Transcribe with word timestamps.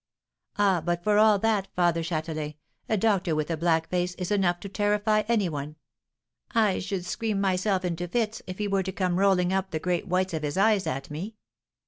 "Ah! 0.57 0.81
but 0.83 1.03
for 1.03 1.19
all 1.19 1.37
that, 1.37 1.67
Father 1.75 2.01
Châtelain, 2.01 2.55
a 2.89 2.97
doctor 2.97 3.35
with 3.35 3.51
a 3.51 3.55
black 3.55 3.87
face 3.87 4.15
is 4.15 4.31
enough 4.31 4.59
to 4.61 4.67
terrify 4.67 5.21
any 5.27 5.47
one 5.47 5.75
I 6.55 6.79
should 6.79 7.05
scream 7.05 7.39
myself 7.39 7.85
into 7.85 8.07
fits 8.07 8.41
if 8.47 8.57
he 8.57 8.67
were 8.67 8.81
to 8.81 8.91
come 8.91 9.19
rolling 9.19 9.53
up 9.53 9.69
the 9.69 9.77
great 9.79 10.07
whites 10.07 10.33
of 10.33 10.41
his 10.41 10.57
eyes 10.57 10.87
at 10.87 11.11
me." 11.11 11.35